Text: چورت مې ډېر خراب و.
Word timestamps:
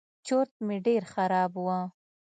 چورت 0.27 0.53
مې 0.65 0.77
ډېر 0.85 1.03
خراب 1.13 1.51
و. 1.63 1.65